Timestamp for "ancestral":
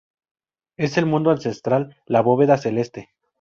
1.29-1.95